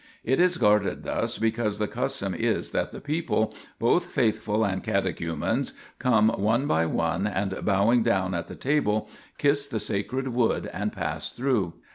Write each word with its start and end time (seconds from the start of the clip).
It 0.23 0.39
is 0.39 0.57
guarded 0.57 1.03
thus 1.03 1.37
be 1.37 1.51
cause 1.51 1.77
the 1.77 1.87
custom 1.87 2.33
is 2.33 2.71
that 2.71 2.91
the 2.91 2.99
people, 2.99 3.53
both 3.77 4.07
faithful 4.07 4.65
and 4.65 4.83
catechumens, 4.83 5.73
come 5.99 6.29
one 6.29 6.65
by 6.65 6.87
one 6.87 7.27
and, 7.27 7.63
bowing 7.63 8.01
down 8.01 8.33
at 8.33 8.47
the 8.47 8.55
table, 8.55 9.07
kiss 9.37 9.67
the 9.67 9.79
sacred 9.79 10.29
wood 10.29 10.67
and 10.73 10.91
pass 10.91 11.29
through. 11.29 11.75